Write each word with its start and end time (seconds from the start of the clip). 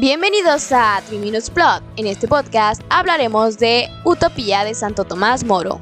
Bienvenidos 0.00 0.70
a 0.70 1.02
3 1.08 1.20
Minutes 1.20 1.50
Plot. 1.50 1.82
En 1.96 2.06
este 2.06 2.28
podcast 2.28 2.82
hablaremos 2.88 3.58
de 3.58 3.88
Utopía 4.04 4.62
de 4.62 4.72
Santo 4.72 5.04
Tomás 5.04 5.42
Moro. 5.42 5.80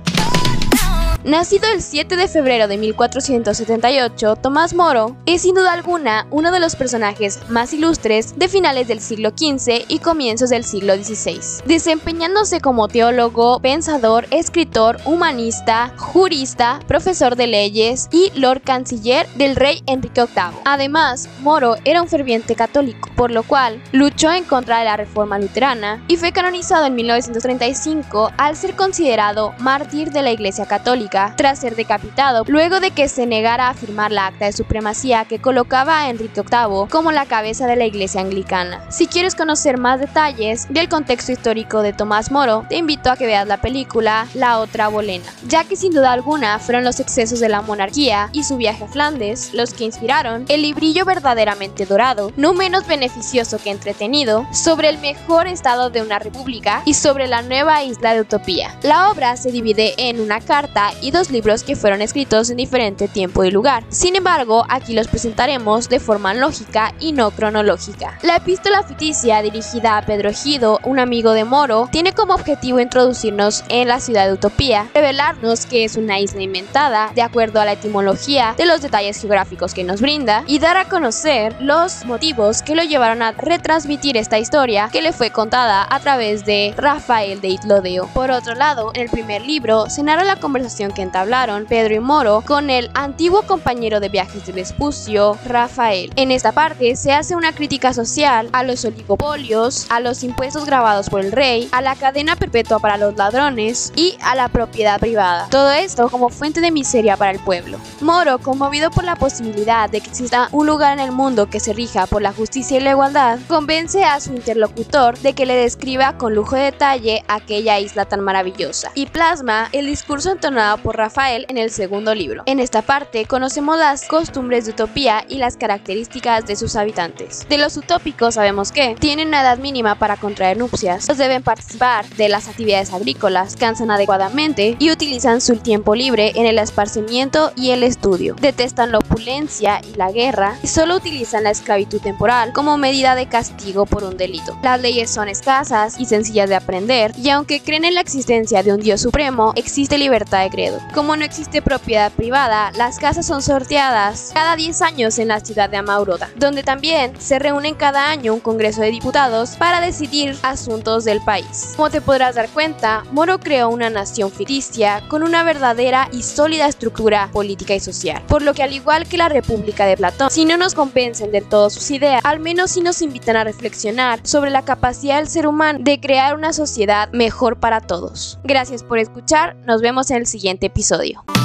Nacido 1.27 1.67
el 1.75 1.83
7 1.83 2.15
de 2.15 2.29
febrero 2.29 2.69
de 2.69 2.79
1478, 2.79 4.37
Tomás 4.37 4.75
Moro 4.75 5.17
es 5.27 5.43
sin 5.43 5.57
duda 5.57 5.73
alguna 5.73 6.29
uno 6.31 6.53
de 6.53 6.61
los 6.61 6.77
personajes 6.77 7.41
más 7.49 7.73
ilustres 7.73 8.39
de 8.39 8.47
finales 8.47 8.87
del 8.87 9.01
siglo 9.01 9.31
XV 9.31 9.87
y 9.89 9.99
comienzos 9.99 10.51
del 10.51 10.63
siglo 10.63 10.95
XVI, 10.95 11.65
desempeñándose 11.65 12.61
como 12.61 12.87
teólogo, 12.87 13.59
pensador, 13.59 14.29
escritor, 14.31 14.99
humanista, 15.05 15.93
jurista, 15.97 16.79
profesor 16.87 17.35
de 17.35 17.49
leyes 17.49 18.09
y 18.13 18.31
Lord 18.37 18.63
Canciller 18.63 19.27
del 19.31 19.57
rey 19.57 19.83
Enrique 19.87 20.23
VIII. 20.27 20.61
Además, 20.65 21.29
Moro 21.41 21.75
era 21.85 22.03
un 22.03 22.09
ferviente 22.09 22.55
católico, 22.55 23.11
por 23.17 23.33
lo 23.33 23.43
cual 23.43 23.83
luchó 23.91 24.31
en 24.31 24.45
contra 24.45 24.79
de 24.79 24.85
la 24.85 24.97
reforma 24.97 25.41
luterana 25.41 26.05
y 26.07 26.19
fue 26.19 26.31
canonizado 26.31 26.87
en 26.87 26.95
1935 26.95 28.31
al 28.37 28.55
ser 28.55 28.77
considerado 28.77 29.55
mártir 29.59 30.13
de 30.13 30.23
la 30.23 30.31
Iglesia 30.31 30.67
Católica 30.67 31.16
tras 31.37 31.59
ser 31.59 31.77
decapitado, 31.77 32.45
luego 32.47 32.81
de 32.81 32.91
que 32.91 33.09
se 33.09 33.27
negara 33.27 33.69
a 33.69 33.75
firmar 33.75 34.13
la 34.13 34.27
acta 34.27 34.47
de 34.47 34.53
supremacía 34.53 35.25
que 35.25 35.39
colocaba 35.39 36.01
a 36.01 36.11
Enrique 36.11 36.43
VIII 36.43 36.89
como 36.91 37.13
la 37.13 37.27
cabeza 37.27 37.67
de 37.67 37.77
la 37.77 37.87
iglesia 37.87 38.21
anglicana. 38.21 38.85
Si 38.91 39.07
quieres 39.07 39.35
conocer 39.35 39.79
más 39.79 40.01
detalles 40.01 40.67
del 40.69 40.89
contexto 40.89 41.33
histórico 41.33 41.83
de 41.83 41.93
Tomás 41.93 42.31
Moro, 42.31 42.65
te 42.69 42.77
invito 42.77 43.11
a 43.11 43.17
que 43.17 43.27
veas 43.27 43.47
la 43.47 43.61
película 43.61 44.27
La 44.35 44.59
otra 44.59 44.89
bolena, 44.89 45.25
ya 45.47 45.65
que 45.65 45.77
sin 45.77 45.93
duda 45.93 46.13
alguna 46.13 46.59
fueron 46.59 46.85
los 46.85 47.01
excesos 47.01 47.41
de 47.41 47.49
la 47.49 47.63
monarquía 47.63 48.29
y 48.33 48.45
su 48.45 48.57
viaje 48.57 48.85
a 48.85 48.89
Flandes 48.89 49.55
los 49.55 49.73
que 49.73 49.85
inspiraron 49.85 50.45
el 50.49 50.63
librillo 50.63 51.05
verdaderamente 51.05 51.87
dorado, 51.87 52.33
no 52.37 52.55
menos 52.55 52.87
beneficioso 52.87 53.59
que 53.59 53.71
entretenido, 53.71 54.47
sobre 54.53 54.89
el 54.89 54.99
mejor 54.99 55.47
estado 55.47 55.91
de 55.91 56.03
una 56.03 56.19
república 56.19 56.83
y 56.85 56.95
sobre 56.95 57.27
la 57.27 57.43
nueva 57.43 57.83
isla 57.83 58.15
de 58.15 58.21
Utopía. 58.21 58.77
La 58.83 59.11
obra 59.11 59.37
se 59.37 59.51
divide 59.51 59.95
en 59.97 60.21
una 60.21 60.41
carta 60.41 60.91
y 61.01 61.06
dos 61.11 61.31
libros 61.31 61.63
que 61.63 61.77
fueron 61.77 62.03
escritos 62.03 62.51
en 62.51 62.57
diferente 62.57 63.09
tiempo 63.09 63.45
y 63.45 63.51
lugar. 63.51 63.85
Sin 63.89 64.17
embargo, 64.17 64.65
aquí 64.69 64.95
los 64.95 65.09
presentaremos 65.09 65.89
de 65.89 66.01
forma 66.01 66.35
lógica 66.35 66.95
y 67.01 67.13
no 67.13 67.31
cronológica. 67.31 68.19
La 68.23 68.37
epístola 68.37 68.83
ficticia 68.83 69.43
dirigida 69.43 69.99
a 69.99 70.03
Pedro 70.03 70.31
Ejido, 70.31 70.81
un 70.85 70.99
amigo 70.99 71.33
de 71.33 71.45
Moro, 71.45 71.89
tiene 71.93 72.13
como 72.13 72.35
objetivo 72.35 72.81
introducirnos 72.81 73.65
en 73.69 73.89
la 73.89 74.01
ciudad 74.01 74.27
de 74.27 74.33
Utopía, 74.33 74.89
revelarnos 74.95 75.67
que 75.67 75.85
es 75.85 75.97
una 75.97 76.21
isla 76.21 76.43
inventada 76.43 77.11
de 77.15 77.23
acuerdo 77.23 77.61
a 77.61 77.65
la 77.65 77.73
etimología 77.73 78.55
de 78.57 78.67
los 78.67 78.83
detalles 78.83 79.21
geográficos 79.21 79.75
que 79.75 79.85
nos 79.85 80.01
brinda 80.01 80.45
y 80.47 80.59
dar 80.59 80.77
a 80.77 80.89
conocer 80.89 81.57
los 81.61 82.05
motivos 82.05 82.63
que 82.63 82.75
lo 82.75 82.83
llevaron 82.83 83.23
a 83.23 83.33
retransmitir 83.33 84.17
esta 84.17 84.39
historia 84.39 84.89
que 84.93 85.03
le 85.03 85.13
fue 85.13 85.31
contada 85.31 85.87
a 85.89 86.01
través 86.01 86.45
de 86.45 86.75
Rafael 86.77 87.41
de 87.41 87.49
Itlodeo. 87.49 88.09
Por 88.15 88.31
otro 88.31 88.55
lado, 88.55 88.91
en 88.95 89.03
el 89.03 89.11
primer 89.11 89.43
libro 89.43 89.89
se 89.89 90.03
narra 90.03 90.25
la 90.25 90.37
conversación 90.37 90.86
que 90.93 91.03
entablaron 91.03 91.67
Pedro 91.67 91.95
y 91.95 92.01
Moro 92.01 92.43
con 92.47 92.71
el 92.71 92.91
antiguo 92.95 93.43
compañero 93.43 94.01
de 94.01 94.09
viajes 94.09 94.47
de 94.47 94.53
Vespucio, 94.53 95.37
Rafael. 95.45 96.13
En 96.17 96.31
esta 96.31 96.53
parte 96.53 96.97
se 96.97 97.13
hace 97.13 97.37
una 97.37 97.53
crítica 97.53 97.93
social 97.93 98.49
a 98.53 98.63
los 98.63 98.85
oligopolios, 98.85 99.87
a 99.91 100.01
los 100.01 100.23
impuestos 100.23 100.65
grabados 100.67 101.09
por 101.09 101.21
el 101.21 101.33
rey, 101.33 101.69
a 101.73 101.83
la 101.83 101.95
cadena 101.95 102.37
perpetua 102.37 102.79
para 102.79 102.97
los 102.97 103.17
ladrones 103.17 103.93
y 103.97 104.17
a 104.23 104.35
la 104.35 104.49
propiedad 104.49 105.01
privada. 105.01 105.49
Todo 105.51 105.73
esto 105.73 106.09
como 106.09 106.29
fuente 106.29 106.61
de 106.61 106.71
miseria 106.71 107.17
para 107.17 107.33
el 107.33 107.41
pueblo. 107.41 107.79
Moro, 108.01 108.39
conmovido 108.39 108.91
por 108.91 109.05
la 109.05 109.17
posibilidad 109.17 109.91
de 109.91 110.01
que 110.01 110.11
exista 110.11 110.49
un 110.53 110.67
lugar 110.67 110.93
en 110.93 111.01
el 111.01 111.13
mundo 111.13 111.49
que 111.49 111.61
se 111.61 111.73
rija 111.73 112.07
por 112.07 112.23
la 112.23 112.33
justicia 112.33 112.79
y 112.79 112.81
la 112.81 112.91
igualdad, 112.91 113.39
convence 113.49 114.05
a 114.05 114.21
su 114.21 114.33
interlocutor 114.33 115.19
de 115.19 115.33
que 115.35 115.47
le 115.47 115.55
describa 115.55 116.17
con 116.19 116.35
lujo 116.35 116.57
de 116.57 116.63
detalle 116.63 117.25
aquella 117.29 117.79
isla 117.79 118.05
tan 118.05 118.21
maravillosa 118.21 118.91
y 118.95 119.07
plasma 119.07 119.69
el 119.73 119.87
discurso 119.87 120.31
entonado 120.31 120.76
por 120.79 120.97
Rafael 120.97 121.47
en 121.49 121.59
el 121.59 121.71
segundo 121.71 122.15
libro. 122.15 122.43
En 122.47 122.61
esta 122.61 122.83
parte 122.83 123.27
conocemos 123.27 123.79
las 123.79 124.07
costumbres 124.07 124.67
de 124.67 124.73
Utopía 124.73 125.25
y 125.29 125.39
las 125.39 125.57
características 125.57 126.47
de 126.47 126.57
sus 126.57 126.77
habitantes. 126.77 127.47
De 127.49 127.59
los 127.59 127.77
utópicos 127.77 128.35
sabemos 128.35 128.73
que 128.73 128.95
tienen 128.99 129.29
una 129.29 129.43
edad 129.43 129.59
mínima 129.59 129.97
para 129.97 130.17
contraer 130.17 130.57
nupcias, 130.57 131.09
los 131.09 131.19
deben 131.19 131.43
participar 131.43 132.07
de 132.11 132.29
las 132.29 132.49
actividades 132.49 132.93
agrícolas, 132.93 133.57
cansan 133.57 133.91
adecuadamente 133.91 134.77
y 134.79 134.91
utilizan 134.91 135.41
su 135.41 135.57
tiempo 135.57 135.95
libre 135.95 136.33
en 136.35 136.47
el 136.47 136.59
esparcimiento 136.59 137.53
y 137.57 137.71
el 137.71 137.83
estudio. 137.83 138.37
Detestan 138.41 138.93
la 138.93 138.99
opulencia 138.99 139.81
y 139.93 139.97
la 139.97 140.11
guerra 140.13 140.59
y 140.63 140.67
solo 140.67 140.97
utilizan 140.97 141.45
la 141.45 141.51
esclavitud 141.51 142.01
temporal 142.01 142.53
como 142.53 142.77
medida 142.77 143.15
de 143.15 143.27
castigo 143.27 143.87
por 143.87 144.05
un 144.05 144.17
delito. 144.17 144.59
Las 144.63 144.81
leyes 144.81 145.11
son 145.11 145.29
escasas 145.29 145.99
y 145.99 146.07
sencillas 146.07 146.49
de 146.49 146.57
aprender 146.57 147.13
y 147.17 147.31
aunque 147.31 147.61
creen 147.61 147.85
en 147.85 147.95
la 147.95 148.01
existencia 148.01 148.63
de 148.63 148.73
un 148.73 148.81
Dios 148.81 149.01
supremo, 149.01 149.53
existe 149.57 149.99
libertad 149.99 150.43
de 150.43 150.51
Como 150.95 151.17
no 151.17 151.25
existe 151.25 151.63
propiedad 151.63 152.13
privada, 152.13 152.73
las 152.77 152.99
casas 152.99 153.27
son 153.27 153.43
sorteadas 153.43 154.31
cada 154.35 154.57
10 154.57 154.83
años 154.83 155.19
en 155.19 155.29
la 155.29 155.41
ciudad 155.41 155.71
de 155.71 155.77
Amauroda, 155.77 156.31
donde 156.37 156.63
también 156.63 157.13
se 157.21 157.39
reúnen 157.39 157.75
cada 157.75 158.09
año 158.11 158.35
un 158.35 158.41
congreso 158.41 158.81
de 158.81 158.91
diputados 158.91 159.57
para 159.57 159.81
decidir 159.81 160.37
asuntos 160.43 161.05
del 161.05 161.21
país. 161.23 161.75
Como 161.77 161.91
te 161.91 162.01
podrás 162.01 162.35
dar 162.35 162.49
cuenta, 162.49 163.05
Moro 163.13 163.39
creó 163.39 163.69
una 163.69 163.91
nación 163.91 164.31
ficticia 164.31 165.03
con 165.09 165.23
una 165.23 165.43
verdadera 165.43 166.09
y 166.13 166.23
sólida 166.23 166.67
estructura 166.67 167.31
política 167.33 167.75
y 167.75 167.81
social, 167.81 168.23
por 168.27 168.43
lo 168.43 168.55
que 168.55 168.63
al 168.63 168.73
igual 168.73 169.07
que 169.07 169.17
la 169.17 169.29
República 169.29 169.87
de 169.87 169.97
Platón, 169.97 170.31
si 170.31 170.45
no 170.45 170.57
nos 170.57 170.75
convencen 170.75 171.33
del 171.33 171.49
todo 171.49 171.71
sus 171.71 171.91
ideas, 171.91 172.21
al 172.25 172.41
menos 172.41 172.73
si 172.73 172.81
nos 172.81 173.03
invitan 173.03 173.37
a 173.37 173.45
reflexionar 173.45 174.21
sobre 174.23 174.51
la 174.51 174.65
capacidad 174.65 175.19
del 175.19 175.29
ser 175.29 175.47
humano 175.47 175.79
de 175.83 176.01
crear 176.01 176.35
una 176.35 176.53
sociedad 176.53 177.11
mejor 177.13 177.59
para 177.59 177.81
todos. 177.81 178.39
Gracias 178.45 178.83
por 178.83 178.99
escuchar, 178.99 179.57
nos 179.67 179.81
vemos 179.81 180.11
en 180.11 180.19
el 180.19 180.27
siguiente 180.57 180.67
episodio. 180.67 181.36